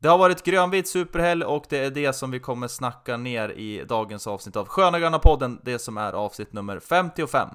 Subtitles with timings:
[0.00, 3.84] Det har varit grönvit superhelg och det är det som vi kommer snacka ner i
[3.88, 7.48] dagens avsnitt av Sköna Gröna podden, det som är avsnitt nummer 55.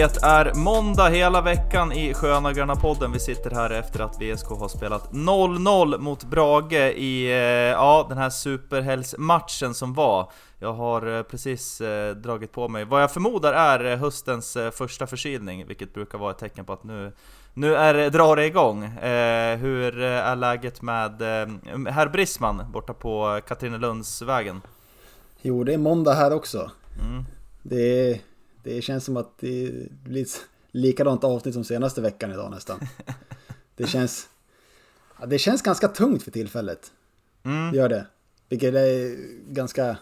[0.00, 3.12] Det är måndag hela veckan i Sköna Gröna podden.
[3.12, 8.18] Vi sitter här efter att VSK har spelat 0-0 mot Brage i eh, ja, den
[8.18, 10.32] här superhelgsmatchen som var.
[10.58, 15.66] Jag har eh, precis eh, dragit på mig vad jag förmodar är höstens första förkylning,
[15.66, 17.12] vilket brukar vara ett tecken på att nu,
[17.54, 18.82] nu är, drar det igång.
[19.60, 21.22] hur är läget med
[21.88, 24.62] herr Brisman borta på Katrinelundsvägen?
[25.42, 26.70] Jo, det är måndag här också.
[27.00, 27.24] Mm.
[27.62, 28.29] Det är
[28.74, 30.26] det känns som att det blir
[30.70, 32.80] likadant avsnitt som senaste veckan idag nästan.
[33.76, 34.28] Det känns...
[35.20, 36.92] Ja, det känns ganska tungt för tillfället.
[37.42, 37.70] Mm.
[37.70, 38.06] Det gör det.
[38.48, 39.16] Vilket är
[39.52, 39.96] ganska...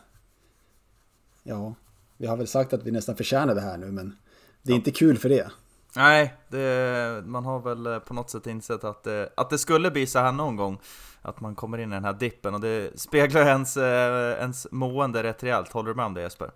[1.42, 1.74] Ja,
[2.16, 4.16] vi har väl sagt att vi nästan förtjänar det här nu men
[4.62, 4.77] det är ja.
[4.77, 5.50] inte kul för det.
[5.96, 10.06] Nej, det, man har väl på något sätt insett att det, att det skulle bli
[10.06, 10.80] så här någon gång.
[11.22, 15.22] Att man kommer in i den här dippen och det speglar ens, eh, ens mående
[15.22, 15.72] rätt rejält.
[15.72, 16.50] Håller du med om det Jesper?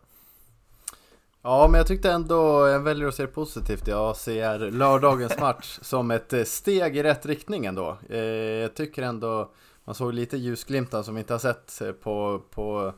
[1.44, 3.86] Ja, men jag tyckte ändå, jag väljer att se det positivt.
[3.86, 7.96] Jag ser lördagens match som ett eh, steg i rätt riktning ändå.
[8.10, 9.50] Eh, jag tycker ändå,
[9.84, 12.92] man såg lite ljusglimtar som vi inte har sett eh, på, på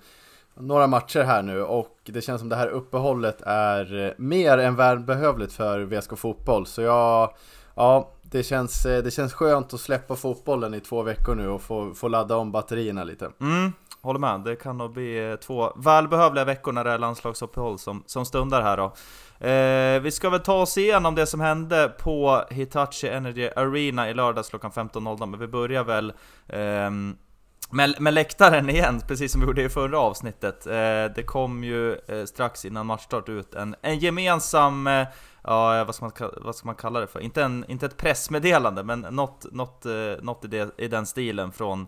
[0.54, 5.52] några matcher här nu och det känns som det här uppehållet är mer än välbehövligt
[5.52, 6.66] för VSK Fotboll.
[6.66, 7.34] Så jag,
[7.74, 11.94] ja, det känns, det känns skönt att släppa fotbollen i två veckor nu och få,
[11.94, 13.30] få ladda om batterierna lite.
[13.40, 13.72] Mm,
[14.04, 14.40] håller med.
[14.40, 18.62] Det kan nog bli eh, två välbehövliga veckor när det är landslagsuppehåll som, som stundar
[18.62, 18.84] här då.
[19.46, 24.14] Eh, vi ska väl ta oss igenom det som hände på Hitachi Energy Arena i
[24.14, 26.12] lördags klockan 15.00, men vi börjar väl
[26.46, 26.90] eh,
[27.70, 30.66] med, med läktaren igen, precis som vi gjorde i förra avsnittet.
[30.66, 35.06] Eh, det kom ju eh, strax innan matchstart ut en, en gemensam eh,
[35.44, 37.20] ja, vad ska, man, vad ska man kalla det för?
[37.20, 41.52] Inte, en, inte ett pressmeddelande, men något, något, eh, något i, det, i den stilen
[41.52, 41.86] från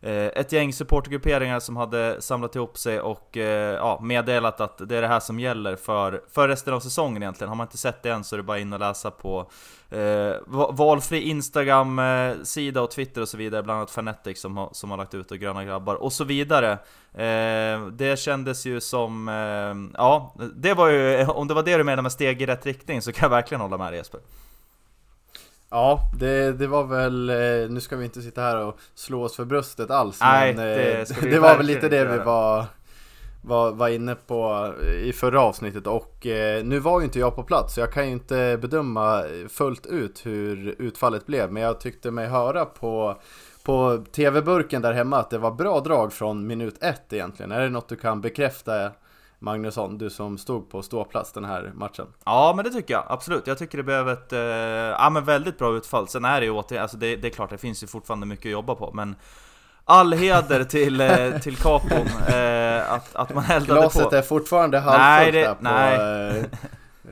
[0.00, 4.96] Eh, ett gäng supportergrupperingar som hade samlat ihop sig och eh, ja, meddelat att det
[4.96, 7.48] är det här som gäller för, för resten av säsongen egentligen.
[7.48, 9.50] Har man inte sett det än så är det bara in och läsa på
[9.90, 10.34] eh,
[10.70, 15.14] valfri Instagram-sida och Twitter och så vidare, bland annat Fnatic som har, som har lagt
[15.14, 16.72] ut och Gröna Grabbar och så vidare.
[17.14, 21.84] Eh, det kändes ju som, eh, ja, det var ju, om det var det du
[21.84, 24.20] menade med steg i rätt riktning så kan jag verkligen hålla med dig Jesper.
[25.70, 29.36] Ja, det, det var väl, eh, nu ska vi inte sitta här och slå oss
[29.36, 32.64] för bröstet alls Nej, men det, det, det var väl lite det vi var,
[33.42, 34.72] var, var inne på
[35.04, 35.86] i förra avsnittet.
[35.86, 39.22] Och eh, nu var ju inte jag på plats så jag kan ju inte bedöma
[39.48, 41.52] fullt ut hur utfallet blev.
[41.52, 43.16] Men jag tyckte mig höra på
[43.66, 47.52] på tv-burken där hemma att det var bra drag från minut ett egentligen.
[47.52, 48.90] Är det något du kan bekräfta
[49.46, 52.06] Magnusson, du som stod på ståplats den här matchen.
[52.24, 53.46] Ja, men det tycker jag absolut.
[53.46, 56.08] Jag tycker det blev ett eh, ja, men väldigt bra utfall.
[56.08, 58.46] Sen är det ju återigen, alltså det, det är klart det finns ju fortfarande mycket
[58.46, 59.16] att jobba på, men
[59.88, 64.16] All heder till, eh, till Capon, eh, att, att man eldade Glaset på.
[64.16, 65.98] är fortfarande halvfullt där på nej.
[65.98, 66.44] Eh,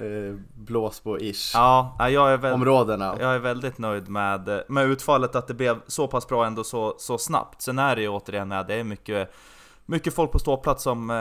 [0.04, 3.16] eh, Blåsbo-ish ja, jag är väl, områdena.
[3.20, 6.94] Jag är väldigt nöjd med, med utfallet, att det blev så pass bra ändå så,
[6.98, 7.62] så snabbt.
[7.62, 9.34] Sen är det ju återigen, det är mycket
[9.86, 11.16] mycket folk på ståplats som, eh,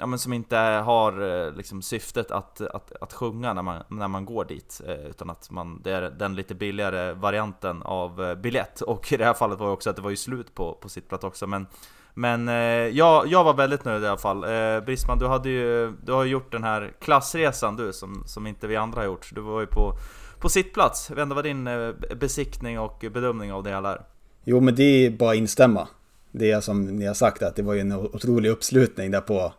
[0.00, 4.08] ja, men som inte har eh, liksom, syftet att, att, att sjunga när man, när
[4.08, 4.80] man går dit.
[4.86, 8.80] Eh, utan att man, det är den lite billigare varianten av eh, biljett.
[8.80, 10.88] Och i det här fallet var det också att det var ju slut på, på
[10.88, 11.46] sittplats också.
[11.46, 11.66] Men,
[12.14, 12.54] men eh,
[12.88, 14.44] ja, jag var väldigt nöjd i alla fall.
[14.44, 18.46] Eh, Brisman, du, hade ju, du har ju gjort den här klassresan du, som, som
[18.46, 19.30] inte vi andra har gjort.
[19.34, 19.92] Du var ju på,
[20.40, 21.06] på sittplats.
[21.08, 21.68] Jag vet inte vad din
[22.16, 24.00] besiktning och bedömning av det hela är?
[24.44, 25.88] Jo, men det är bara att instämma
[26.34, 29.52] det som ni har sagt att det var ju en otrolig uppslutning där på,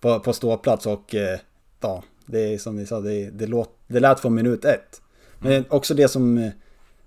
[0.00, 1.38] på, på ståplats och eh,
[1.80, 5.00] ja, det är som ni sa, det, det, låt, det lät från minut ett.
[5.38, 5.64] Men mm.
[5.68, 6.50] också det som eh,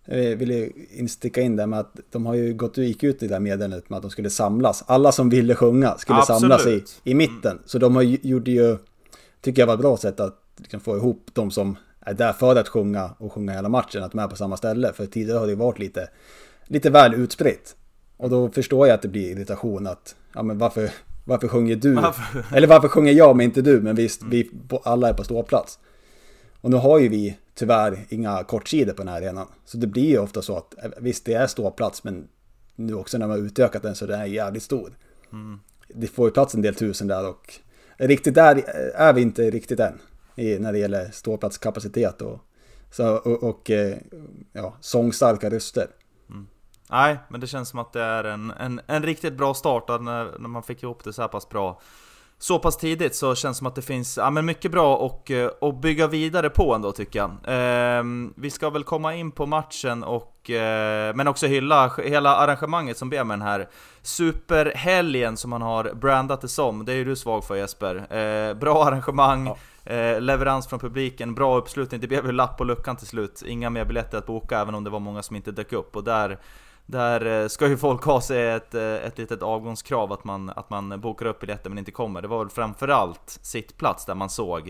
[0.06, 3.33] jag ville insticka in där med att de har ju gått gick ut i det
[3.33, 4.83] där meddelandet med att de skulle samlas.
[4.88, 6.42] Alla som ville sjunga skulle Absolut.
[6.42, 7.51] samlas i, i mitten.
[7.51, 7.63] Mm.
[7.66, 8.77] Så de har, gjorde ju,
[9.42, 12.56] tycker jag var ett bra sätt att liksom få ihop de som är där för
[12.56, 14.94] att sjunga och sjunga hela matchen, att de är på samma ställe.
[14.94, 16.10] För tidigare har det varit lite,
[16.66, 17.75] lite väl utspritt.
[18.19, 20.92] Och då förstår jag att det blir irritation att, ja men varför,
[21.25, 21.94] Varför sjunger du?
[21.94, 22.45] Varför?
[22.56, 23.81] Eller varför sjunger jag men inte du?
[23.81, 25.80] Men visst, vi på- alla är på ståplats.
[26.62, 29.48] Och nu har ju vi tyvärr inga kortsidor på den här arenan.
[29.66, 32.27] Så det blir ju ofta så att eh, visst, det är ståplats men
[32.75, 34.98] nu också när man har utökat den så den är jävligt stor.
[35.88, 37.54] Det får ju plats en del tusen där och
[37.98, 38.63] riktigt där
[38.95, 40.00] är vi inte riktigt än.
[40.36, 42.39] I, när det gäller ståplatskapacitet och,
[42.92, 43.98] så, och, och eh,
[44.54, 45.88] ja, sångstarka röster.
[46.90, 50.40] Nej, men det känns som att det är en, en, en riktigt bra start när,
[50.40, 51.80] när man fick ihop det så här pass bra
[52.42, 55.32] så pass tidigt så känns det som att det finns ja, men mycket bra och,
[55.32, 57.32] eh, och bygga vidare på ändå tycker jag.
[57.46, 62.98] Ehm, vi ska väl komma in på matchen och eh, men också hylla hela arrangemanget
[62.98, 63.70] som blev med den här
[64.02, 66.86] superhelgen som man har brandat det som.
[66.86, 68.16] Det är ju du svag för Jesper.
[68.16, 69.48] Eh, bra arrangemang,
[69.86, 72.02] eh, leverans från publiken, bra uppslutning.
[72.02, 73.44] Det blev ju lapp på luckan till slut.
[73.46, 76.04] Inga mer biljetter att boka även om det var många som inte dök upp och
[76.04, 76.40] där
[76.90, 80.70] där eh, ska ju folk ha sig ett, eh, ett litet avgångskrav att man, att
[80.70, 82.22] man bokar upp biljetter men inte kommer.
[82.22, 84.68] Det var väl framförallt sittplats där man såg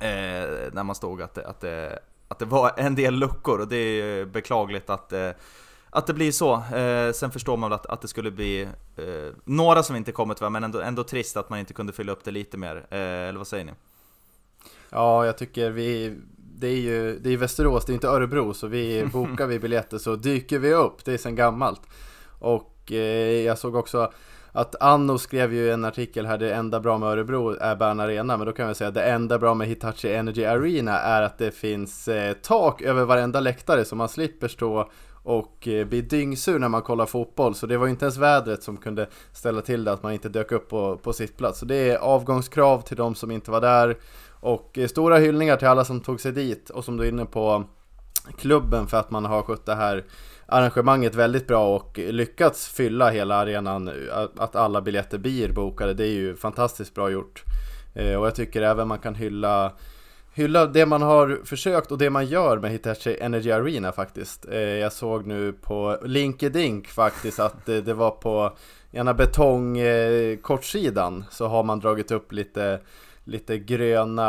[0.00, 1.98] eh, när man stod att det, att, det,
[2.28, 5.30] att det var en del luckor och det är ju beklagligt att, eh,
[5.90, 6.54] att det blir så.
[6.54, 8.62] Eh, sen förstår man väl att, att det skulle bli
[8.96, 12.12] eh, några som inte kommer tyvärr men ändå, ändå trist att man inte kunde fylla
[12.12, 12.76] upp det lite mer.
[12.90, 13.72] Eh, eller vad säger ni?
[14.90, 16.16] Ja, jag tycker vi...
[16.60, 19.98] Det är ju det är Västerås, det är inte Örebro, så vi bokar vi biljetter
[19.98, 21.04] så dyker vi upp.
[21.04, 21.80] Det är sen gammalt.
[22.38, 24.12] Och eh, jag såg också
[24.52, 28.36] att Anno skrev ju en artikel här, det enda bra med Örebro är Bern Arena,
[28.36, 31.38] men då kan vi säga att det enda bra med Hitachi Energy Arena är att
[31.38, 34.90] det finns eh, tak över varenda läktare så man slipper stå
[35.22, 37.54] och eh, bli dyngsur när man kollar fotboll.
[37.54, 40.28] Så det var ju inte ens vädret som kunde ställa till det att man inte
[40.28, 41.58] dök upp på, på sitt plats.
[41.58, 43.96] Så det är avgångskrav till de som inte var där.
[44.40, 47.24] Och eh, stora hyllningar till alla som tog sig dit och som du är inne
[47.24, 47.64] på
[48.38, 50.04] klubben för att man har skött det här
[50.46, 53.90] arrangemanget väldigt bra och lyckats fylla hela arenan,
[54.36, 57.44] att- alla biljetter blir bokade, det är ju fantastiskt bra gjort.
[57.94, 59.72] Eh, och jag tycker även man kan hylla
[60.34, 64.46] Hylla det man har försökt och det man gör med Hitachi Energy Arena faktiskt.
[64.50, 68.52] Eh, jag såg nu på LinkedIn faktiskt att det var på
[68.92, 72.80] ena betongkortsidan så har man dragit upp lite
[73.30, 74.22] Lite gröna,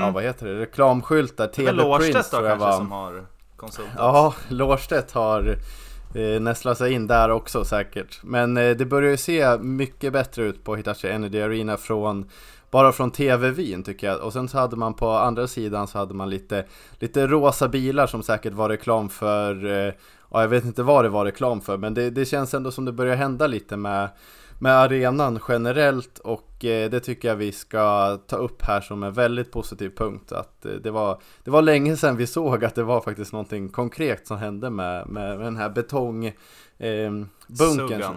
[0.00, 2.78] ja vad heter det, reklamskyltar, Lårstedt då tror jag kanske var.
[2.78, 3.26] som har
[3.56, 3.94] konsultat?
[3.98, 5.58] Ja, Lårstedt har
[6.14, 8.20] eh, nästlat sig in där också säkert.
[8.22, 12.30] Men eh, det börjar ju se mycket bättre ut på Hitachi Energy Arena från
[12.70, 14.20] bara från TV-vyn tycker jag.
[14.20, 16.64] Och sen så hade man på andra sidan så hade man lite,
[16.98, 19.94] lite rosa bilar som säkert var reklam för, eh,
[20.30, 22.84] ja jag vet inte vad det var reklam för, men det, det känns ändå som
[22.84, 24.08] det börjar hända lite med
[24.64, 29.12] med arenan generellt och eh, det tycker jag vi ska ta upp här som en
[29.12, 30.32] väldigt positiv punkt.
[30.32, 33.68] Att eh, det, var, det var länge sedan vi såg att det var faktiskt någonting
[33.68, 37.12] konkret som hände med, med, den här betong eh,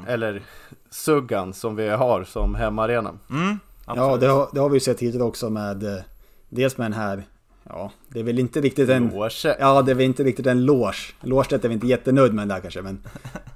[0.07, 0.41] eller
[0.89, 3.13] suggan som vi har som hemmaarena.
[3.29, 6.01] Mm, Ja, det har, det har vi ju sett tidigare också med eh,
[6.49, 7.23] dels med den här,
[7.69, 9.07] ja, det är väl inte riktigt en...
[9.07, 9.55] Loge.
[9.59, 11.13] Ja, det är väl inte riktigt en loge.
[11.21, 13.03] Lårstedt är vi inte jättenöjd med där kanske, men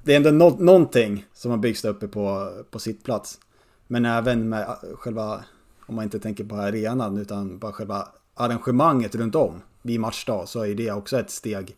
[0.03, 3.39] det är ändå nå någonting som har byggts uppe på, på sitt plats.
[3.87, 5.43] Men även med eh, själva,
[5.85, 10.65] om man inte tänker på arenan, utan bara själva arrangemanget runt om vid matchdag, så
[10.65, 11.75] är det också ett steg.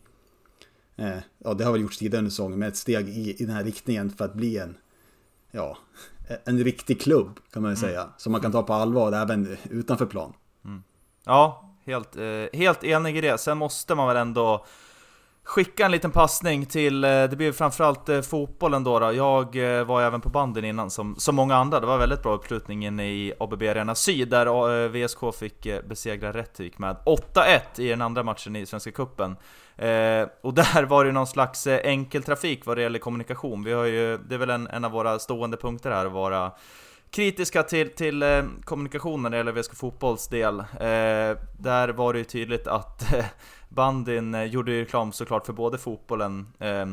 [0.96, 3.54] Eh, ja, det har väl gjorts tidigare under säsongen, men ett steg i, i den
[3.56, 4.76] här riktningen för att bli en,
[5.50, 5.78] ja,
[6.44, 8.08] en riktig klubb kan man ju säga.
[8.16, 10.32] Som man kan ta på allvar även utanför plan.
[11.24, 13.38] Ja, helt, eh, helt enig i det.
[13.38, 14.64] Sen måste man väl ändå
[15.44, 19.12] skicka en liten passning till, eh, det blir framförallt eh, fotbollen då, då.
[19.12, 21.80] Jag eh, var även på banden innan som, som många andra.
[21.80, 24.46] Det var väldigt bra uppslutning inne i ABB Arena Syd där
[24.84, 29.36] eh, VSK fick eh, besegra Rättvik med 8-1 i den andra matchen i Svenska Cupen.
[29.76, 33.64] Eh, och där var det någon slags eh, enkel trafik vad det gäller kommunikation.
[33.64, 36.52] Vi har ju, det är väl en, en av våra stående punkter här att vara
[37.14, 40.60] kritiska till, till eh, kommunikationen när det gäller VSK Fotbolls del.
[40.60, 43.24] Eh, där var det ju tydligt att eh,
[43.68, 46.86] bandyn eh, gjorde ju reklam såklart för både fotbollen eh,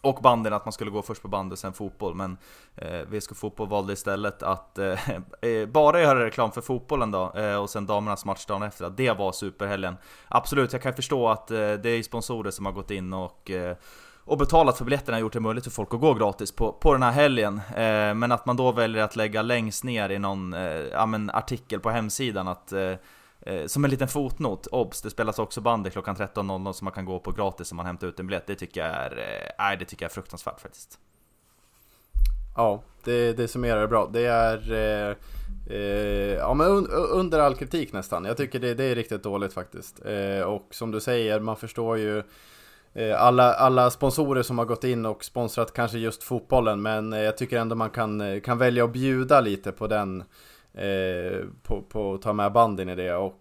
[0.00, 2.14] och banden, att man skulle gå först på bandy och sen fotboll.
[2.14, 2.36] Men
[2.76, 5.08] eh, VSK Fotboll valde istället att eh,
[5.42, 8.90] eh, bara göra reklam för fotbollen då, eh, och sen damernas match dagen efter.
[8.90, 9.96] Det var superhelgen.
[10.28, 13.76] Absolut, jag kan förstå att eh, det är sponsorer som har gått in och eh,
[14.24, 16.92] och betalat för biljetterna och gjort det möjligt för folk att gå gratis på, på
[16.92, 17.60] den här helgen.
[17.76, 21.30] Eh, men att man då väljer att lägga längst ner i någon eh, ja, men
[21.30, 22.94] artikel på hemsidan att eh,
[23.40, 27.04] eh som en liten fotnot, obs, det spelas också bandy klockan 13.00 som man kan
[27.04, 28.46] gå på gratis om man hämtar ut en biljett.
[28.46, 30.98] Det tycker jag är, eh, nej, det tycker jag är fruktansvärt faktiskt.
[32.56, 34.10] Ja, det, det summerar det bra.
[34.12, 35.16] Det är eh,
[35.76, 38.24] eh, ja, men un, under all kritik nästan.
[38.24, 40.04] Jag tycker det, det är riktigt dåligt faktiskt.
[40.04, 42.22] Eh, och som du säger, man förstår ju
[42.94, 47.20] Eh, alla, alla sponsorer som har gått in och sponsrat kanske just fotbollen men eh,
[47.20, 50.24] jag tycker ändå man kan, eh, kan välja att bjuda lite på den
[50.74, 53.14] eh, på, på att ta med bandin i det.
[53.14, 53.38] Och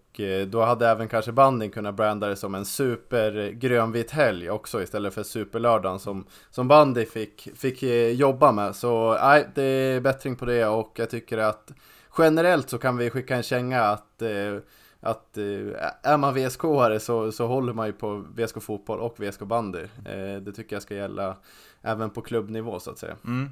[0.48, 5.14] då hade även kanske bandin kunnat branda det som en super grönvit helg också istället
[5.14, 8.76] för superlördagen som, som bandy fick, fick jobba med.
[8.76, 11.72] Så nej, det är bättring på det och jag tycker att
[12.18, 14.22] generellt så kan vi skicka en känga att
[15.02, 15.44] att eh,
[16.04, 19.84] är man VSK-are så, så håller man ju på VSK fotboll och VSK bandy.
[20.06, 21.38] Eh, det tycker jag ska gälla
[21.82, 23.16] även på klubbnivå så att säga.
[23.26, 23.50] Mm.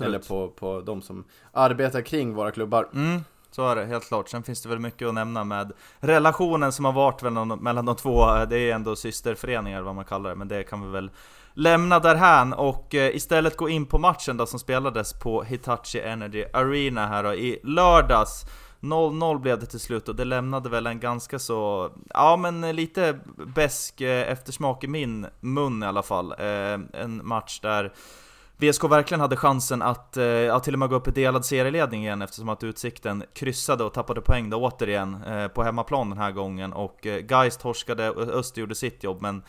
[0.00, 2.88] Eller på, på de som arbetar kring våra klubbar.
[2.94, 3.20] Mm.
[3.50, 4.28] Så är det, helt klart.
[4.28, 7.22] Sen finns det väl mycket att nämna med relationen som har varit
[7.62, 8.44] mellan de två.
[8.44, 11.10] Det är ändå systerföreningar vad man kallar det, men det kan vi väl
[11.54, 16.44] lämna därhän och eh, istället gå in på matchen då som spelades på Hitachi Energy
[16.52, 18.44] Arena här då, i lördags.
[18.80, 23.18] 0-0 blev det till slut och det lämnade väl en ganska så, ja men lite
[23.54, 26.32] besk eh, eftersmak i min mun i alla fall.
[26.38, 27.92] Eh, en match där
[28.56, 32.22] VSK verkligen hade chansen att, eh, till och med gå upp i delad serieledning igen
[32.22, 36.72] eftersom att Utsikten kryssade och tappade poäng då återigen eh, på hemmaplan den här gången
[36.72, 39.42] och eh, Geist torskade och Öster gjorde sitt jobb men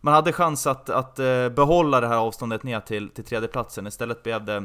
[0.00, 1.16] man hade chans att, att
[1.56, 3.86] behålla det här avståndet ner till, till tredjeplatsen.
[3.86, 4.64] Istället blev det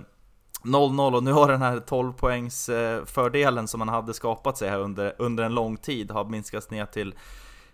[0.64, 2.70] 0-0 och nu har den här 12 poängs
[3.06, 6.86] fördelen som man hade skapat sig här under, under en lång tid har minskats ner
[6.86, 7.16] till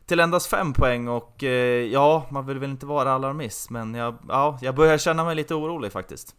[0.07, 4.15] till endast 5 poäng och eh, ja, man vill väl inte vara alarmist men jag,
[4.27, 6.35] ja, jag börjar känna mig lite orolig faktiskt.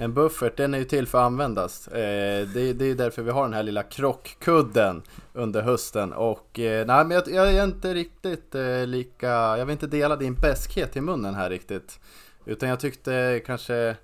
[0.00, 1.88] En buffert, den är ju till för att användas.
[1.88, 6.86] Eh, det, det är därför vi har den här lilla krockkudden under hösten och eh,
[6.86, 8.54] nej men jag, jag är inte riktigt
[8.86, 12.00] lika, jag vill inte dela din beskhet i munnen här riktigt.
[12.44, 13.96] Utan jag tyckte kanske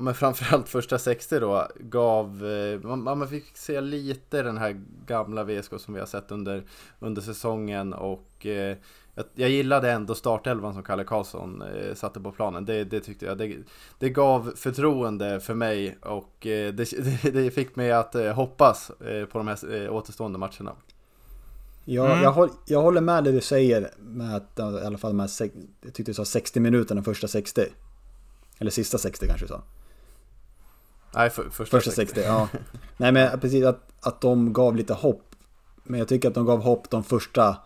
[0.00, 4.80] ja, men framförallt första 60 då gav, eh, man, man fick se lite den här
[5.06, 6.62] gamla VSK som vi har sett under,
[7.00, 8.76] under säsongen och eh,
[9.14, 12.64] jag, jag gillade ändå startelvan som Kalle Karlsson eh, satte på planen.
[12.64, 13.38] Det, det tyckte jag.
[13.38, 13.56] Det,
[13.98, 16.90] det gav förtroende för mig och eh, det,
[17.32, 20.72] det, fick mig att eh, hoppas eh, på de här eh, återstående matcherna.
[21.84, 22.22] Ja, mm.
[22.22, 25.30] jag, håll, jag håller med det du säger med att i alla fall de här,
[25.80, 27.62] jag tyckte du sa 60 minuter den första 60.
[28.60, 29.62] Eller sista 60 kanske du sa.
[31.14, 32.14] Nej, för, första, första 60.
[32.14, 32.48] 60 ja.
[32.96, 35.34] Nej men precis att, att de gav lite hopp.
[35.84, 37.56] Men jag tycker att de gav hopp de första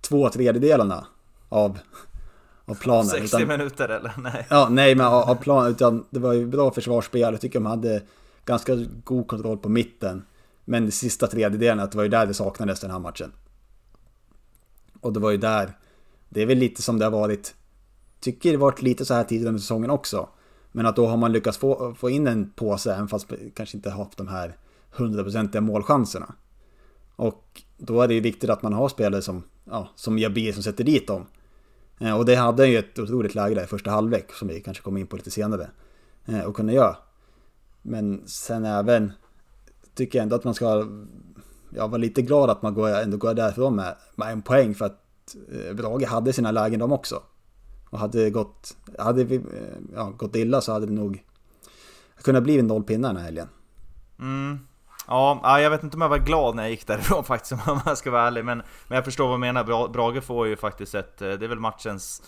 [0.00, 1.06] två tredjedelarna
[1.48, 1.78] av,
[2.64, 3.06] av planen.
[3.06, 4.12] 60 utan, minuter eller?
[4.18, 4.46] Nej.
[4.50, 5.70] Ja, nej men av, av planen.
[5.70, 7.20] Utan det var ju bra försvarsspel.
[7.20, 8.02] Jag tycker de hade
[8.44, 10.24] ganska god kontroll på mitten.
[10.64, 13.32] Men de sista tredjedelarna, det var ju där det saknades den här matchen.
[15.00, 15.78] Och det var ju där,
[16.28, 17.54] det är väl lite som det har varit,
[18.20, 20.28] tycker det varit lite så här tidigare under säsongen också.
[20.76, 23.90] Men att då har man lyckats få, få in en påse, även fast kanske inte
[23.90, 24.56] haft de här
[24.90, 26.34] hundraprocentiga målchanserna.
[27.16, 30.62] Och då är det ju viktigt att man har spelare som, ja, som Jabir som
[30.62, 31.26] sätter dit dem.
[31.98, 34.82] Eh, och det hade ju ett otroligt läge där i första halvlek, som vi kanske
[34.82, 35.70] kommer in på lite senare.
[36.26, 36.96] Eh, och kunna göra.
[37.82, 39.12] Men sen även,
[39.94, 40.86] tycker jag ändå att man ska
[41.70, 44.84] jag vara lite glad att man går, ändå går därifrån med, med en poäng för
[44.84, 45.00] att
[45.52, 47.22] eh, Brage hade sina lägen de också.
[47.94, 49.42] Och hade det gått, hade vi, eh,
[49.94, 51.24] ja, gått illa så hade det nog
[52.22, 53.48] kunnat bli en nollpinne den här helgen.
[54.20, 54.58] Mm.
[55.06, 57.98] Ja, jag vet inte om jag var glad när jag gick därifrån faktiskt om jag
[57.98, 58.44] ska vara ärlig.
[58.44, 59.88] Men, men jag förstår vad du menar.
[59.88, 62.22] Brage får ju faktiskt ett, eh, det är väl matchens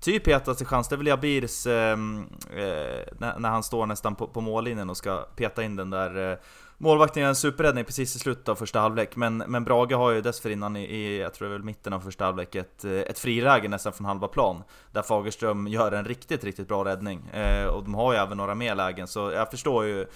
[0.00, 0.88] typ hetaste chans.
[0.88, 4.96] Det är väl Jabirs, ehm, eh, när, när, han står nästan på, på mållinjen och
[4.96, 6.38] ska peta in den där eh,
[6.80, 10.20] Målvakten gör en superräddning precis i slutet av första halvlek, men, men Brage har ju
[10.20, 13.18] dessförinnan i, i, jag tror det är väl mitten av första halvlek, ett, eh, ett
[13.18, 14.62] friläge nästan från halva plan.
[14.92, 17.28] Där Fagerström gör en riktigt, riktigt bra räddning.
[17.28, 20.06] Eh, och de har ju även några mer lägen, så jag förstår ju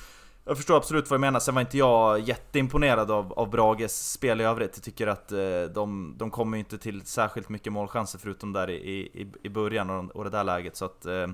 [0.45, 4.41] jag förstår absolut vad du menar, sen var inte jag jätteimponerad av, av Brages spel
[4.41, 4.73] i övrigt.
[4.75, 8.75] Jag tycker att eh, de, de kommer inte till särskilt mycket målchanser förutom där i,
[8.75, 10.77] i, i början och, och det där läget.
[10.77, 11.27] Så att, eh,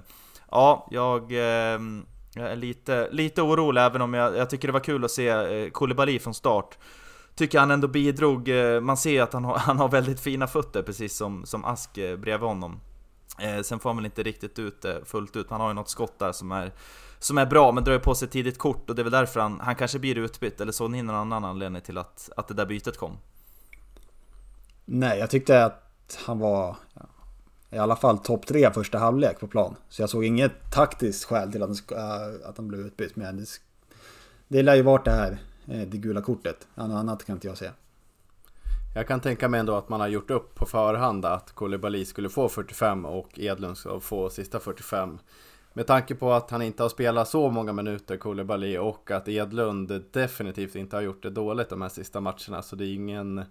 [0.50, 1.32] ja, jag...
[1.32, 1.78] Eh,
[2.38, 5.28] jag är lite, lite orolig även om jag, jag tycker det var kul att se
[5.28, 6.78] eh, Koulibaly från start.
[7.34, 10.82] Tycker han ändå bidrog, eh, man ser att han har, han har väldigt fina fötter
[10.82, 12.80] precis som, som Ask eh, bredvid honom.
[13.62, 16.18] Sen får han väl inte riktigt ut det fullt ut, han har ju något skott
[16.18, 16.72] där som är
[17.18, 19.60] som är bra, men drar på sig tidigt kort och det är väl därför han,
[19.60, 22.66] han kanske blir utbytt, eller såg ni någon annan anledning till att, att det där
[22.66, 23.18] bytet kom?
[24.84, 26.76] Nej, jag tyckte att han var
[27.70, 29.76] i alla fall topp tre första halvlek på plan.
[29.88, 33.16] Så jag såg inget taktiskt skäl till att han, äh, att han blev utbytt.
[33.16, 33.46] Men det,
[34.48, 36.66] det lär ju varit det här, eh, det gula kortet.
[36.74, 37.70] Något annat kan inte jag se.
[38.94, 42.28] Jag kan tänka mig ändå att man har gjort upp på förhand att Koulibaly skulle
[42.28, 45.18] få 45 och Edlund ska få sista 45.
[45.72, 50.04] med tanke på att han inte har spelat så många minuter, Koulibaly, och att Edlund
[50.12, 52.62] definitivt inte har gjort det dåligt de här sista matcherna.
[52.62, 53.44] Så det är ingen,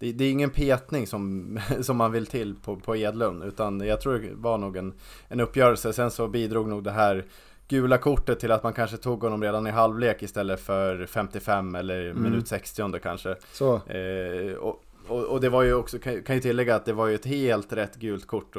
[0.00, 4.00] det, det är ingen petning som, som man vill till på, på Edlund, utan jag
[4.00, 4.94] tror det var nog en,
[5.28, 5.92] en uppgörelse.
[5.92, 7.24] Sen så bidrog nog det här
[7.68, 12.10] gula kortet till att man kanske tog honom redan i halvlek istället för 55 eller
[12.10, 12.22] mm.
[12.22, 13.36] minut 60 kanske.
[13.52, 13.74] Så.
[13.74, 17.06] Eh, och, och, och, det var ju också, kan, kan ju tillägga att det var
[17.06, 18.56] ju ett helt rätt gult kort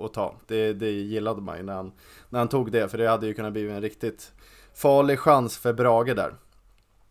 [0.00, 0.34] att ta.
[0.46, 1.92] Det, det gillade man ju när han,
[2.30, 4.32] när han tog det, för det hade ju kunnat bli en riktigt
[4.74, 6.34] farlig chans för Brage där.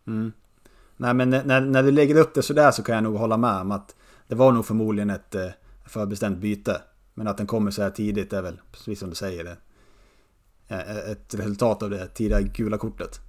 [0.06, 0.32] Mm.
[0.96, 3.60] Nej men när, när du lägger upp det sådär så kan jag nog hålla med
[3.60, 3.94] om att
[4.28, 5.48] det var nog förmodligen ett eh,
[5.86, 6.82] förbestämt byte.
[7.14, 9.56] Men att den kommer så här tidigt är väl, precis som du säger, det,
[10.68, 13.20] eh, eh, ett resultat av det tidiga gula kortet.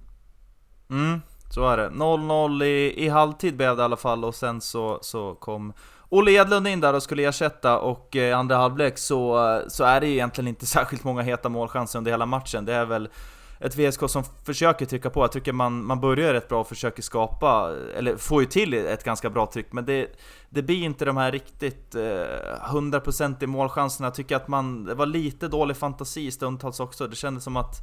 [0.90, 1.88] Mm, så är det.
[1.88, 5.72] 0-0 i, i halvtid blev det i alla fall och sen så, så kom
[6.08, 9.84] Olle Edlund in där och skulle ersätta och i eh, andra halvlek så, eh, så
[9.84, 12.64] är det egentligen inte särskilt många heta målchanser under hela matchen.
[12.64, 13.08] Det är väl
[13.64, 15.20] ett VSK som försöker trycka på.
[15.20, 19.04] Jag tycker man, man börjar rätt bra och försöker skapa, eller får ju till ett
[19.04, 20.08] ganska bra tryck, men det,
[20.50, 24.06] det blir inte de här riktigt eh, 100% i målchanserna.
[24.06, 27.06] Jag tycker att man, det var lite dålig fantasi stundtals också.
[27.06, 27.74] Det kändes som att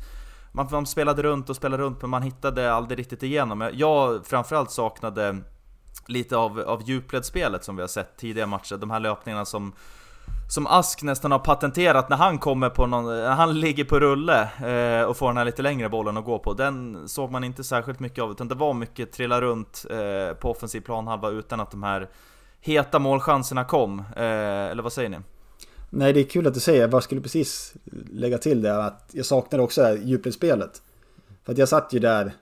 [0.51, 3.69] man, man spelade runt och spelade runt, men man hittade aldrig riktigt igenom.
[3.73, 5.37] Jag framförallt saknade
[6.07, 8.77] lite av, av djupledsspelet som vi har sett tidigare matcher.
[8.77, 9.73] De här löpningarna som
[10.51, 14.41] som Ask nästan har patenterat när han kommer på någon, när han ligger på rulle
[14.41, 16.53] eh, och får den här lite längre bollen att gå på.
[16.53, 20.51] Den såg man inte särskilt mycket av, utan det var mycket trilla runt eh, på
[20.51, 22.09] offensiv planhalva utan att de här
[22.61, 23.99] heta målchanserna kom.
[23.99, 24.23] Eh,
[24.71, 25.17] eller vad säger ni?
[25.89, 26.81] Nej, det är kul att du säger.
[26.81, 27.73] Jag bara skulle precis
[28.11, 30.81] lägga till det att jag saknade också det djupledsspelet.
[31.45, 32.33] För att jag satt ju där,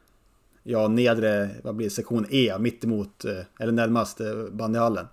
[0.63, 5.07] ja, nedre, vad blir det, sektion E, mittemot, eh, eller närmast eh, bandyhallen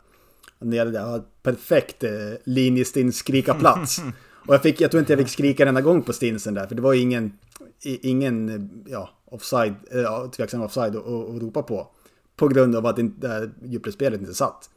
[0.58, 1.02] nere där.
[1.02, 2.10] Har perfekt eh,
[2.44, 3.98] linjestinn skrika plats.
[4.46, 6.66] Och jag, fick, jag tror inte jag fick skrika en enda gång på stinsen där,
[6.66, 7.38] för det var ingen,
[7.82, 11.88] ingen ja, offside, ja, tveksam offside att ropa på.
[12.36, 14.70] På grund av att det djupledsspelet inte satt.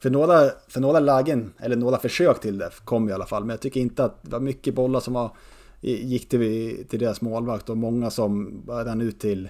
[0.00, 3.42] För några, för några lägen, eller några försök till det, kom i alla fall.
[3.42, 5.36] Men jag tycker inte att det var mycket bollar som var,
[5.80, 9.48] gick till, till deras målvakt och många som rann ut till,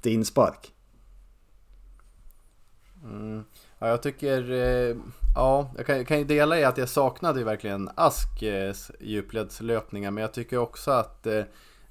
[0.00, 0.72] till inspark.
[3.04, 3.42] Mm.
[3.78, 4.96] Ja, jag tycker, eh,
[5.34, 10.10] ja, jag kan, kan ju dela i att jag saknade ju verkligen Asks eh, djupledslöpningar,
[10.10, 11.42] men jag tycker också att eh,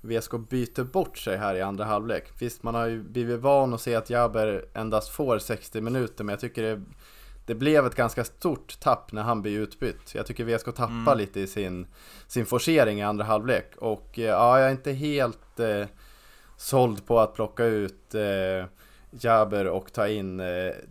[0.02, 2.32] VSK byter bort sig här i andra halvlek.
[2.40, 6.34] Visst, man har ju blivit van att se att Jaber endast får 60 minuter, men
[6.34, 6.82] jag tycker det,
[7.46, 10.16] det blev ett ganska stort tapp när han blir utbytt.
[10.16, 11.18] Jag tycker VSK tappar mm.
[11.18, 11.88] lite i sin,
[12.28, 13.76] sin forcering i andra halvlek.
[13.78, 15.86] Och ja, jag är inte helt eh,
[16.58, 18.66] såld på att plocka ut eh,
[19.20, 20.46] Jaber och ta in eh,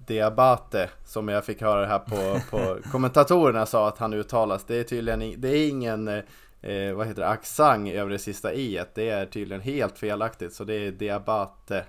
[0.07, 4.65] Diabate som jag fick höra här på, på kommentatorerna sa att han uttalas.
[4.65, 8.79] Det är tydligen det är ingen eh, vad heter det, accent över det sista i
[8.79, 8.87] -et.
[8.95, 11.85] Det är tydligen helt felaktigt så det är Diabate.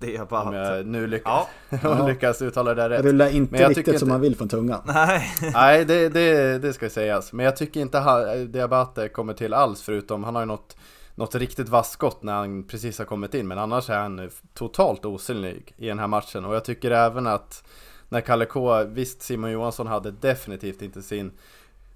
[0.00, 0.48] Diabate.
[0.48, 1.46] Om jag nu lyckas,
[1.82, 2.06] ja.
[2.08, 3.02] lyckas uttala det rätt.
[3.02, 3.98] Det rullar inte riktigt inte...
[3.98, 4.80] som man vill från tungan.
[4.84, 7.32] Nej, Nej det, det, det ska sägas.
[7.32, 10.76] Men jag tycker inte Diabate kommer till alls förutom han har ju något
[11.16, 13.48] något riktigt vasskott när han precis har kommit in.
[13.48, 16.44] Men annars är han totalt osynlig i den här matchen.
[16.44, 17.64] Och jag tycker även att
[18.08, 21.32] när Kalle K, visst Simon Johansson hade definitivt inte sin,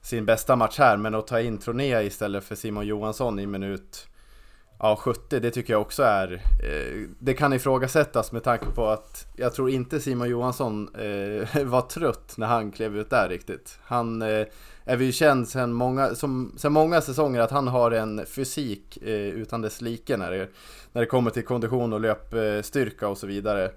[0.03, 0.97] sin bästa match här.
[0.97, 4.09] Men att ta in Troné istället för Simon Johansson i minut
[4.79, 9.27] ja, 70, det tycker jag också är eh, Det kan ifrågasättas med tanke på att
[9.37, 13.79] jag tror inte Simon Johansson eh, var trött när han klev ut där riktigt.
[13.83, 14.47] Han eh,
[14.85, 18.99] är vi ju känd sedan många, som, sedan många säsonger att han har en fysik
[19.03, 20.49] eh, utan dess like när det,
[20.93, 23.71] när det kommer till kondition och löpstyrka och så vidare.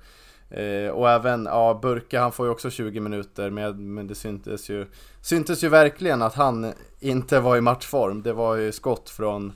[0.49, 4.69] Eh, och även, ja, Burke han får ju också 20 minuter med, men det syntes
[4.69, 4.87] ju,
[5.21, 8.21] syntes ju verkligen att han inte var i matchform.
[8.23, 9.53] Det var ju skott från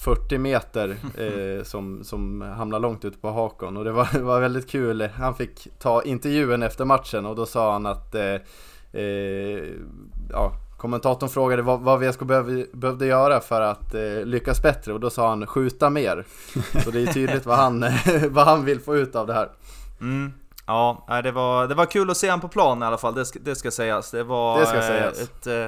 [0.00, 4.40] 40 meter eh, som, som hamnade långt ute på Hakon och det var, det var
[4.40, 5.02] väldigt kul.
[5.02, 8.34] Han fick ta intervjun efter matchen och då sa han att eh,
[8.92, 9.64] eh,
[10.30, 15.00] ja, Kommentatorn frågade vad, vad VSK behöv, behövde göra för att eh, lyckas bättre och
[15.00, 16.24] då sa han skjuta mer.
[16.84, 17.84] Så det är tydligt vad han,
[18.28, 19.50] vad han vill få ut av det här.
[20.00, 20.32] Mm.
[20.66, 23.24] Ja, det var, det var kul att se honom på plan i alla fall, det
[23.24, 24.10] ska, det ska sägas.
[24.10, 25.20] Det var det ska sägas.
[25.20, 25.64] ett, eh,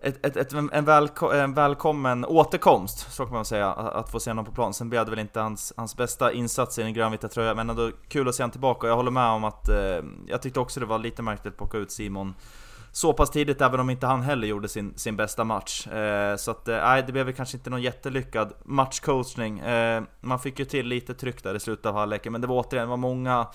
[0.00, 4.30] ett, ett, ett, en, välko, en välkommen återkomst, så kan man säga, att få se
[4.30, 4.74] honom på plan.
[4.74, 7.90] Sen blev det väl inte hans, hans bästa insats i den grönvita tröjan, men ändå
[8.08, 8.86] kul att se honom tillbaka.
[8.86, 11.78] Jag håller med om att eh, jag tyckte också det var lite märkligt att plocka
[11.78, 12.34] ut Simon
[12.92, 15.86] så pass tidigt, även om inte han heller gjorde sin, sin bästa match.
[15.86, 19.58] Eh, så att, eh, nej, det blev väl kanske inte någon jättelyckad matchcoachning.
[19.58, 22.56] Eh, man fick ju till lite tryck där i slutet av halvleken, men det var
[22.56, 23.46] återigen det var många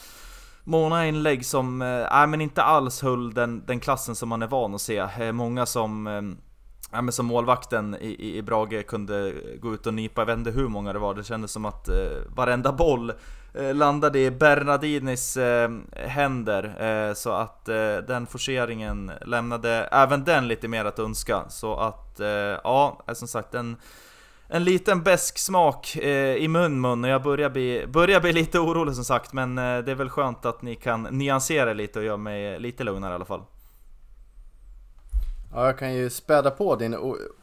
[0.68, 4.76] Många inlägg som, eh, men inte alls höll den, den klassen som man är van
[4.76, 4.98] att se.
[4.98, 6.22] Eh, många som eh,
[6.92, 10.38] Ja, men som målvakten i, i, i Brage kunde gå ut och nypa, jag vet
[10.38, 11.96] inte hur många det var, det kändes som att eh,
[12.36, 13.12] varenda boll
[13.58, 16.64] Eh, landade i Bernardinis eh, händer.
[16.80, 21.44] Eh, så att eh, den forceringen lämnade även den lite mer att önska.
[21.50, 22.28] Så att, eh,
[22.64, 23.78] ja, eh, som sagt, en,
[24.48, 28.60] en liten besk smak eh, i mun mun och jag börjar bli, börjar bli lite
[28.60, 29.34] orolig som sagt.
[29.34, 32.84] Men eh, det är väl skönt att ni kan nyansera lite och göra mig lite
[32.84, 33.42] lugnare i alla fall.
[35.56, 36.96] Ja, jag kan ju späda på din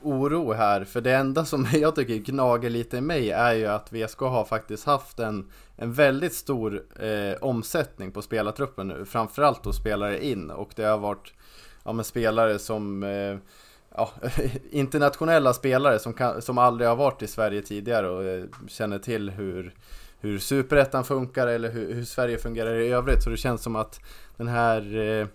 [0.03, 3.93] oro här, för det enda som jag tycker gnager lite i mig är ju att
[3.93, 9.73] VSK har faktiskt haft en, en väldigt stor eh, omsättning på spelartruppen nu, framförallt då
[9.73, 11.33] spelare in och det har varit
[11.85, 13.37] ja, men spelare som eh,
[13.95, 14.11] ja,
[14.71, 19.31] internationella spelare som, kan, som aldrig har varit i Sverige tidigare och eh, känner till
[19.31, 19.75] hur
[20.21, 23.23] hur superettan funkar eller hur, hur, Sverige fungerar i övrigt.
[23.23, 24.01] Så det känns som att
[24.37, 25.27] den här eh,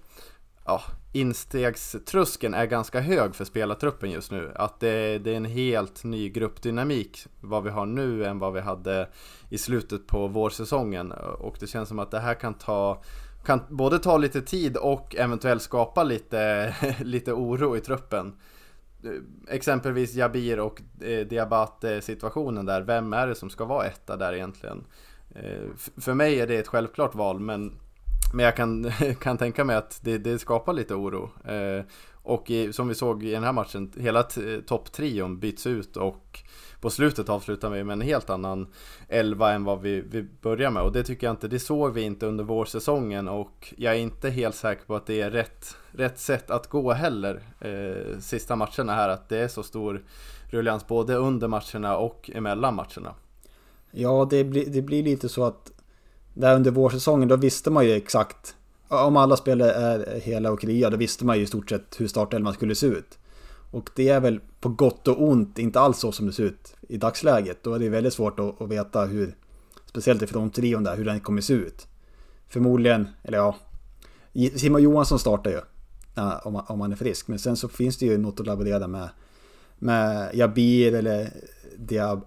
[0.68, 4.52] ja, instegströskeln är ganska hög för spelartruppen just nu.
[4.56, 8.60] Att det, det, är en helt ny gruppdynamik vad vi har nu än vad vi
[8.60, 9.10] hade
[9.50, 11.12] i slutet på vårsäsongen.
[11.40, 13.04] Och det känns som att det här kan ta
[13.46, 18.36] kan både ta lite tid och eventuellt skapa lite, lite oro i truppen.
[19.48, 22.82] Exempelvis Jabir och eh, Diabate situationen där.
[22.82, 24.84] Vem är det som ska vara etta där egentligen?
[25.36, 27.80] Eh, för mig är det ett självklart val men
[28.34, 31.30] men jag kan, kan tänka mig att det, det skapar lite oro.
[31.46, 31.86] Eh,
[32.28, 36.44] och i, som vi såg i den här matchen, hela eh, topptrion byts ut och
[36.82, 38.68] på slutet avslutar vi med en helt annan
[39.10, 40.84] elva än vad vi, vi börjar med.
[40.84, 44.30] Och det tycker jag inte, det såg vi inte under vårsäsongen och jag är inte
[44.30, 47.42] helt säker på att det är rätt, rätt sätt att gå heller.
[47.60, 50.04] Eh, sista matcherna här, att det är så stor
[50.50, 53.14] ruljans både under matcherna och emellan matcherna.
[53.92, 55.72] Ja, det blir, det blir lite så att
[56.38, 58.56] där under vårsäsongen, då visste man ju exakt.
[58.88, 62.08] Om alla spelare är hela och krya, då visste man ju i stort sett hur
[62.08, 63.18] startelvan skulle se ut.
[63.72, 66.76] Och det är väl på gott och ont inte alls så som det ser ut
[66.90, 67.64] i dagsläget.
[67.64, 69.36] Då är det väldigt svårt att, att veta hur,
[69.86, 71.88] speciellt ifrån trion där, hur den kommer se ut.
[72.50, 73.56] Förmodligen, eller ja,
[74.56, 75.60] Simon Johansson startar ju.
[76.44, 77.28] Om han om är frisk.
[77.28, 79.10] Men sen så finns det ju något att laborera med.
[79.80, 81.32] Med Jabir eller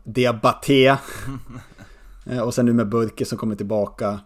[0.04, 0.96] Diabaté.
[2.26, 4.20] Eh, och sen nu med Burke som kommer tillbaka.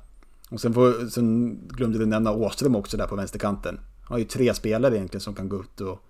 [0.51, 3.81] Och sen, får, sen glömde du nämna Åström också där på vänsterkanten.
[4.03, 6.01] Han har ju tre spelare egentligen som kan gå ut och,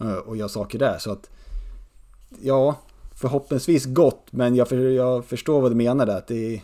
[0.00, 0.98] eh, och göra saker där.
[0.98, 1.30] Så att,
[2.40, 2.76] ja,
[3.14, 4.26] förhoppningsvis gott.
[4.30, 6.16] Men jag, för, jag förstår vad du menar där.
[6.16, 6.62] Att det,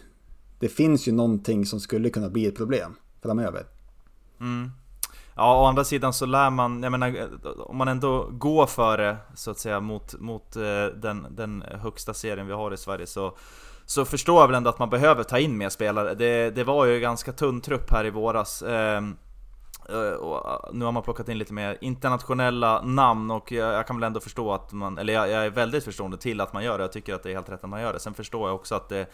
[0.59, 3.65] det finns ju någonting som skulle kunna bli ett problem framöver.
[4.41, 4.71] Mm.
[5.37, 9.51] Ja, å andra sidan så lär man, jag menar, om man ändå går före så
[9.51, 13.35] att säga mot, mot eh, den, den högsta serien vi har i Sverige så
[13.89, 16.15] så förstår jag väl ändå att man behöver ta in mer spelare.
[16.15, 18.63] Det, det var ju ganska tunn trupp här i våras.
[18.63, 19.17] Ehm,
[19.89, 23.87] eh, och ah, nu har man plockat in lite mer internationella namn och jag, jag
[23.87, 26.65] kan väl ändå förstå att man, eller jag, jag, är väldigt förstående till att man
[26.65, 26.85] gör det.
[26.85, 28.01] Jag tycker att det är helt rätt att man gör det.
[28.01, 29.07] Sen förstår jag också att det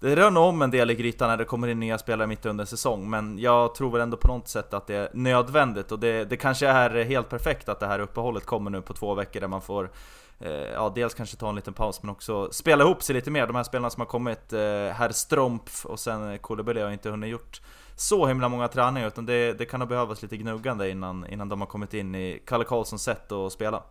[0.00, 2.46] det rör nog om en del i grytan när det kommer in nya spelare mitt
[2.46, 5.98] under säsong, men jag tror väl ändå på något sätt att det är nödvändigt och
[5.98, 9.40] det, det kanske är helt perfekt att det här uppehållet kommer nu på två veckor
[9.40, 9.90] där man får
[10.38, 13.46] Eh, ja, dels kanske ta en liten paus men också spela ihop sig lite mer.
[13.46, 14.60] De här spelarna som har kommit, eh,
[14.92, 17.60] Herr Strompf och sen Koulibaly har inte hunnit gjort
[17.96, 21.60] så himla många träningar utan det, det kan nog behövas lite gnuggande innan, innan de
[21.60, 23.82] har kommit in i Kalle Karlssons sätt att spela.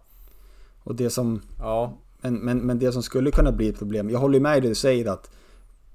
[0.83, 1.41] Och det som...
[1.59, 1.97] Ja.
[2.21, 4.67] Men, men, men det som skulle kunna bli ett problem, jag håller med i det
[4.67, 5.31] du säger att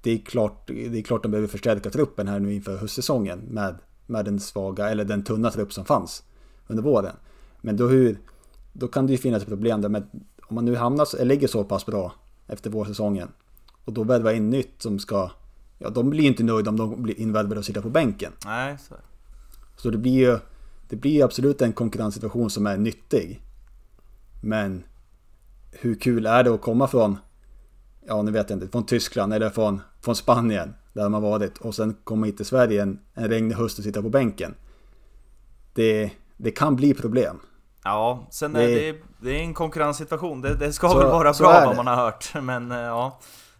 [0.03, 3.79] det är klart, det är klart de behöver förstärka truppen här nu inför höstsäsongen med,
[4.07, 6.23] med den svaga, eller den tunna trupp som fanns
[6.67, 7.17] under våren.
[7.61, 8.19] Men då hur,
[8.73, 10.07] då kan det ju finnas ett problem där med
[10.49, 12.13] om man nu hamnar, ligger så pass bra
[12.47, 13.29] efter vårsäsongen
[13.85, 15.31] och då värvar in nytt som ska...
[15.79, 18.33] Ja, de blir inte nöjda om de blir invärvade och sitter på bänken.
[18.45, 18.95] Nej, så.
[19.77, 20.39] så det blir ju...
[20.89, 23.43] Det blir absolut en konkurrenssituation som är nyttig.
[24.41, 24.85] Men
[25.73, 27.19] hur kul är det att komma från,
[28.07, 31.75] ja nu vet jag inte, från Tyskland eller från, från Spanien där man varit och
[31.75, 34.55] sen komma hit till Sverige en, en regnig höst och sitta på bänken.
[35.75, 37.41] Det, det kan bli problem.
[37.89, 40.41] Ja, sen är det, det är en konkurrenssituation.
[40.41, 42.35] Det, det ska så, väl vara bra vad man har hört.
[42.43, 43.19] Men eh, ja,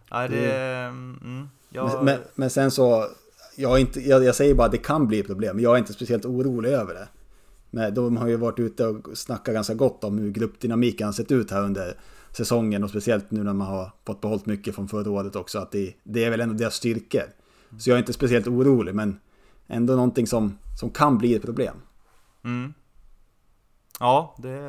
[0.09, 0.55] ja det...
[0.55, 2.03] Mm, mm jag...
[2.03, 3.07] men, men, sen så...
[3.55, 5.59] Jag, inte, jag, jag, säger bara att det kan bli problem.
[5.59, 7.07] Jag är inte speciellt orolig över det.
[7.69, 11.31] Men de har ju varit ute och snackat ganska gott om hur gruppdynamiken har sett
[11.31, 11.93] ut här under
[12.31, 12.83] säsongen.
[12.83, 15.59] Och speciellt nu när man har fått behållit mycket från förra året också.
[15.59, 17.23] Att det, det är väl av deras styrkor.
[17.79, 19.19] Så jag är inte speciellt orolig men
[19.67, 21.75] ändå någonting som, som kan bli ett problem.
[22.43, 22.73] Mm.
[23.99, 24.59] Ja, det,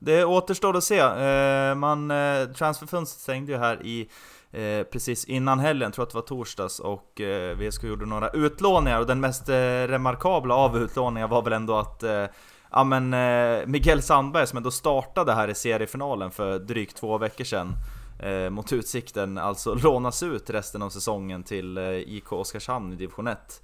[0.00, 0.98] det återstår att se.
[0.98, 4.08] Eh, man, eh, transferfönstret stängde ju här i
[4.52, 9.00] eh, precis innan helgen, tror att det var torsdags, och eh, VSK gjorde några utlåningar
[9.00, 9.54] och den mest eh,
[9.88, 12.26] remarkabla av utlåningar var väl ändå att eh,
[12.70, 17.44] ja men eh, Miguel Sandberg som ändå startade här i seriefinalen för drygt två veckor
[17.44, 17.74] sedan
[18.22, 23.26] eh, mot Utsikten, alltså lånas ut resten av säsongen till eh, IK Oskarshamn i division
[23.26, 23.62] 1.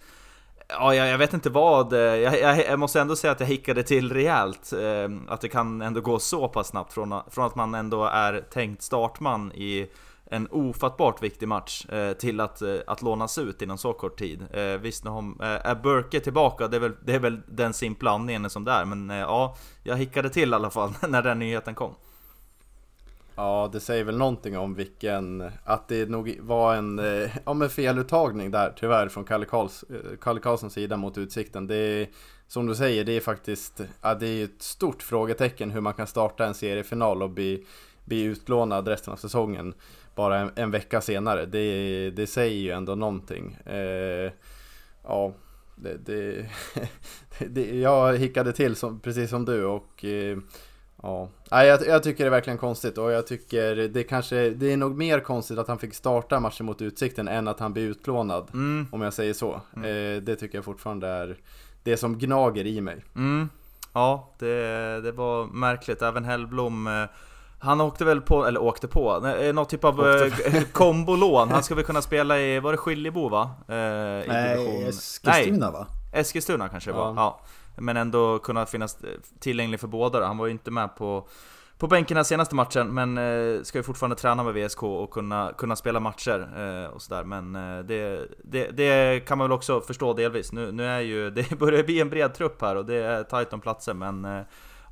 [0.69, 3.47] Ja, jag, jag, vet inte vad, eh, jag, jag, jag, måste ändå säga att jag
[3.47, 4.73] hickade till rejält.
[4.73, 8.41] Eh, att det kan ändå gå så pass snabbt från, från att man ändå är
[8.51, 9.91] tänkt startman i
[10.31, 14.47] en ofattbart viktig match eh, till att, eh, att lånas ut inom så kort tid.
[14.53, 17.73] Eh, visst, nu har, eh, är Burke tillbaka, det är, väl, det är väl den
[17.73, 21.23] simpla anledningen som det är, men eh, ja, jag hickade till i alla fall när
[21.23, 21.95] den nyheten kom.
[23.39, 27.71] Ja, det säger väl någonting om vilken, att det nog var en, eh, ja men
[27.71, 31.67] feluttagning där tyvärr från Kalle, Karls, eh, Kalle Karlssons sida mot Utsikten.
[31.67, 32.09] Det är,
[32.47, 36.07] som du säger, det är faktiskt, ja, det är ett stort frågetecken hur man kan
[36.07, 37.67] starta en seriefinal och bli,
[38.05, 39.75] bli utlånad resten av säsongen
[40.15, 41.47] bara en, en vecka senare.
[41.47, 43.59] Det, det säger ju ändå någonting.
[43.67, 44.33] Eh,
[45.05, 45.35] ja,
[45.77, 46.47] det, det,
[47.49, 50.39] det, jag hickade till som, precis som du och eh,
[51.03, 54.77] ja, jag, jag tycker det är verkligen konstigt och jag tycker det kanske, det är
[54.77, 58.49] nog mer konstigt att han fick starta matchen mot Utsikten än att han blir utlånad.
[58.53, 58.87] Mm.
[58.93, 59.61] Om jag säger så.
[59.77, 60.17] Mm.
[60.17, 61.37] Eh, det tycker jag fortfarande är
[61.83, 63.05] det som gnager i mig.
[63.17, 63.49] Mm.
[63.93, 66.03] Ja, det, det var märkligt.
[66.03, 67.05] Även Hellblom eh,
[67.61, 71.51] han åkte väl på, eller åkte på, någon typ av eh, kombolån.
[71.51, 73.51] Han ska väl kunna spela i, var det Skiljebo va?
[73.69, 73.75] Eh,
[74.29, 75.87] Nej, Eskilstuna va?
[76.13, 77.41] Eskilstuna kanske det var, ja.
[77.81, 79.11] Men ändå kunna finnas eh,
[79.41, 80.27] tillgänglig för båda då.
[80.27, 81.29] Han var ju inte med på,
[81.79, 85.53] på bänken den senaste matchen, men eh, ska ju fortfarande träna med VSK och kunna,
[85.59, 87.25] kunna spela matcher eh, och sådär.
[87.25, 90.53] Men eh, det, det, det, kan man väl också förstå delvis.
[90.53, 93.53] Nu, nu är ju, det börjar bli en bred trupp här och det är tajt
[93.53, 94.43] om platser, men eh,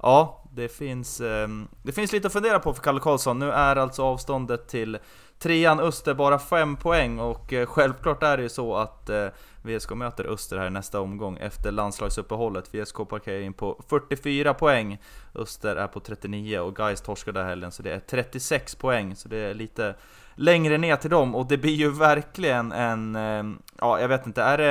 [0.03, 1.49] Ja, det finns, eh,
[1.83, 3.39] det finns lite att fundera på för Kalle Karlsson.
[3.39, 4.99] Nu är alltså avståndet till
[5.39, 9.27] trean Öster bara 5 poäng och eh, självklart är det ju så att eh,
[9.63, 12.75] VSK möter Öster här i nästa omgång efter landslagsuppehållet.
[12.75, 14.99] VSK parkerar in på 44 poäng,
[15.35, 19.17] Öster är på 39 och Gais torskade helgen så det är 36 poäng.
[19.17, 19.95] Så det är lite
[20.35, 24.43] längre ner till dem och det blir ju verkligen en, ehm, ja jag vet inte,
[24.43, 24.67] är det,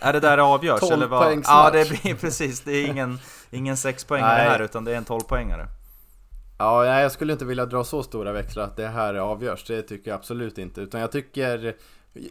[0.00, 0.80] är det där det avgörs?
[0.88, 1.42] 12 eller vad?
[1.44, 3.18] Ja det blir precis, det är ingen,
[3.50, 5.66] ingen 6 poängare här utan det är en 12 poängare.
[6.58, 10.10] Ja, jag skulle inte vilja dra så stora växlar att det här avgörs, det tycker
[10.10, 10.80] jag absolut inte.
[10.80, 11.76] Utan jag tycker,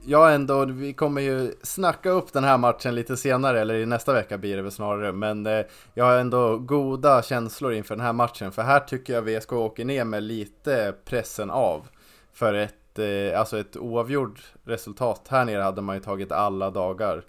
[0.06, 4.14] jag ändå, vi kommer ju snacka upp den här matchen lite senare, eller i nästa
[4.14, 5.12] vecka blir det väl snarare.
[5.12, 9.22] Men eh, jag har ändå goda känslor inför den här matchen, för här tycker jag
[9.22, 11.88] VSK åker ner med lite pressen av
[12.34, 15.22] för ett, eh, alltså ett oavgjort resultat.
[15.30, 17.24] Här nere hade man ju tagit alla dagar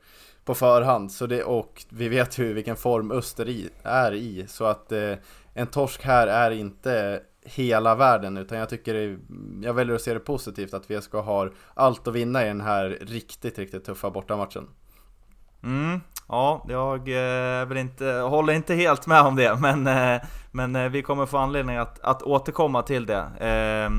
[0.44, 1.12] på förhand.
[1.12, 4.46] Så det, och vi vet ju vilken form Öster i, är i.
[4.48, 5.12] Så att eh,
[5.58, 9.18] en torsk här är inte hela världen utan jag tycker det,
[9.66, 12.60] jag väljer att se det positivt att vi ska ha allt att vinna i den
[12.60, 14.68] här riktigt, riktigt tuffa bortamatchen.
[15.62, 20.76] Mm, ja, jag eh, vill inte, håller inte helt med om det men, eh, men
[20.76, 23.24] eh, vi kommer få anledning att, att återkomma till det.
[23.40, 23.90] Eh,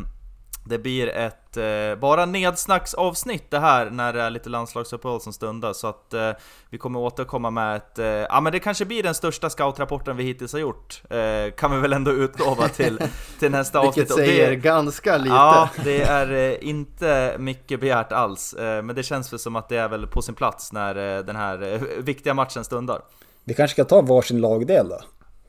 [0.66, 5.74] det blir ett eh, bara nedsnacksavsnitt det här när det är lite landslagsuppehåll som stundar
[5.74, 6.32] så att eh,
[6.70, 10.24] vi kommer återkomma med ett, eh, ja men det kanske blir den största scoutrapporten vi
[10.24, 13.00] hittills har gjort eh, kan vi väl ändå utlova till,
[13.40, 13.98] till nästa avsnitt.
[13.98, 15.36] Vilket säger det, ganska lite.
[15.36, 19.70] Ja, det är eh, inte mycket begärt alls, eh, men det känns väl som att
[19.70, 23.02] det är väl på sin plats när den här viktiga matchen stundar.
[23.44, 25.00] Vi kanske ska ta varsin lagdel då?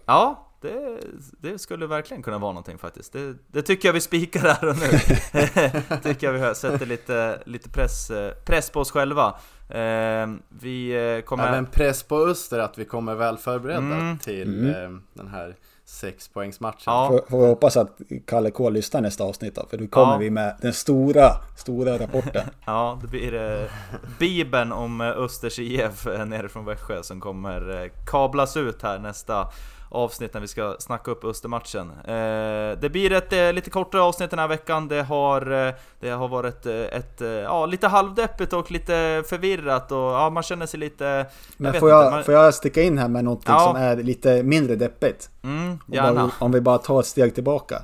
[0.06, 1.00] Ja, det,
[1.40, 3.12] det, skulle verkligen kunna vara någonting faktiskt.
[3.12, 5.98] Det, det tycker jag vi spikar här och nu.
[6.02, 8.10] tycker jag vi sätter lite, lite press,
[8.44, 9.34] press på oss själva.
[9.68, 11.48] Eh, vi eh, kommer...
[11.48, 14.18] Även press på Öster att vi kommer väl förberedda mm.
[14.18, 14.94] till mm.
[14.94, 16.82] Eh, den här sexpoängsmatchen.
[16.86, 17.08] Ja.
[17.08, 20.18] Får, får vi hoppas att Kalle K lyssnar nästa avsnitt då, för nu kommer ja.
[20.18, 22.46] vi med den stora, stora rapporten.
[22.66, 23.70] ja, det blir eh,
[24.18, 29.48] Bibeln om Östers IF nere från Växjö som kommer eh, kablas ut här nästa
[29.90, 31.90] avsnitt när vi ska snacka upp Östermatchen.
[31.90, 34.88] Eh, det blir ett eh, lite kortare avsnitt den här veckan.
[34.88, 40.30] Det har, eh, det har varit ett, ja, lite halvdeppigt och lite förvirrat och ja,
[40.30, 41.26] man känner sig lite...
[41.56, 42.24] Men jag får, jag, man...
[42.24, 43.60] får jag sticka in här med någonting ja.
[43.60, 45.30] som är lite mindre deppigt?
[45.42, 45.78] Mm.
[45.86, 47.82] Bara, om vi bara tar ett steg tillbaka.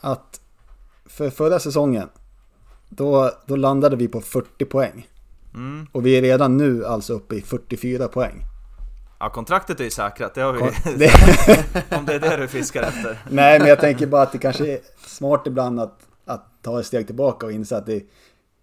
[0.00, 0.40] Att
[1.06, 2.08] för förra säsongen,
[2.88, 5.08] då, då landade vi på 40 poäng.
[5.54, 5.86] Mm.
[5.92, 8.44] Och vi är redan nu alltså uppe i 44 poäng.
[9.20, 10.60] Ja, kontraktet är ju säkrat, det har vi
[11.96, 13.18] Om det är det du fiskar efter.
[13.30, 16.86] Nej, men jag tänker bara att det kanske är smart ibland att, att ta ett
[16.86, 18.02] steg tillbaka och inse att det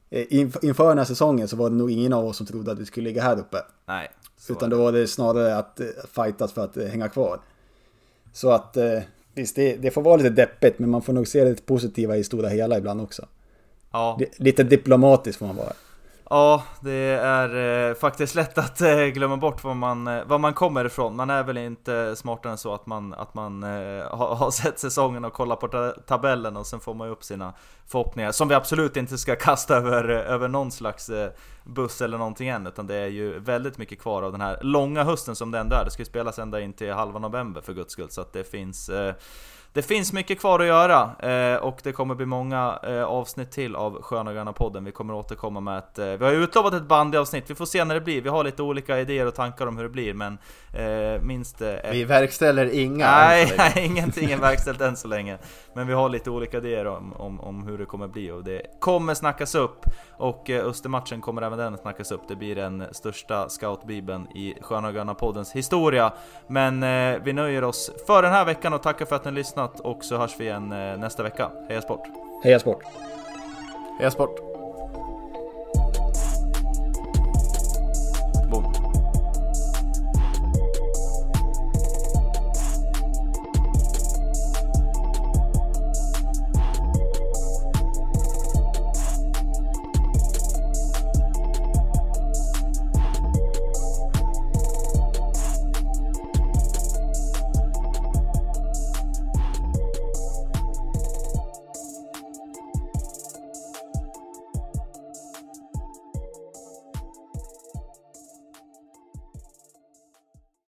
[0.10, 2.86] Inför den här säsongen så var det nog ingen av oss som trodde att vi
[2.86, 3.58] skulle ligga här uppe.
[3.86, 4.10] Nej.
[4.50, 7.40] Utan då var det snarare att eh, fightas för att eh, hänga kvar.
[8.34, 9.00] Så att eh,
[9.34, 12.24] visst, det, det får vara lite deppigt, men man får nog se det positiva i
[12.24, 13.26] stora hela ibland också.
[13.92, 14.20] Ja.
[14.38, 15.74] Lite diplomatiskt får man vara.
[16.30, 20.54] Ja, det är eh, faktiskt lätt att eh, glömma bort var man, eh, var man
[20.54, 21.16] kommer ifrån.
[21.16, 24.80] Man är väl inte smartare än så att man, att man eh, har, har sett
[24.80, 27.54] säsongen och kollat på ta tabellen och sen får man ju upp sina
[27.86, 28.32] förhoppningar.
[28.32, 31.32] Som vi absolut inte ska kasta över, eh, över någon slags eh,
[31.64, 32.68] buss eller någonting än.
[32.68, 35.76] Utan det är ju väldigt mycket kvar av den här långa hösten som det ändå
[35.76, 35.86] är.
[35.86, 38.10] Det ska ju spelas ända in till halva november för guds skull.
[38.10, 39.14] Så att det finns eh,
[39.78, 43.76] det finns mycket kvar att göra eh, och det kommer bli många eh, avsnitt till
[43.76, 44.86] av Sköna Gröna podden.
[44.86, 46.00] Vi kommer återkomma med ett...
[46.00, 48.22] Eh, vi har ju utlovat ett bandyavsnitt, vi får se när det blir.
[48.22, 50.38] Vi har lite olika idéer och tankar om hur det blir, men
[51.22, 51.62] minst...
[51.62, 55.38] Eh, vi verkställer inga Nej, nej ingenting är verkställt än så länge.
[55.74, 58.62] Men vi har lite olika idéer om, om, om hur det kommer bli och det
[58.80, 59.86] kommer snackas upp.
[60.18, 62.22] Och Östermatchen kommer även den snackas upp.
[62.28, 66.14] Det blir den största scoutbibeln i Sköna Gröna poddens historia.
[66.48, 66.82] Men
[67.24, 69.32] vi nöjer oss för den här veckan och tackar för att ni
[69.68, 71.52] lyssnat och så hörs vi igen eh, nästa vecka.
[71.70, 72.02] Heja Sport!
[72.44, 72.84] Heja Sport!
[74.00, 74.47] Heja Sport!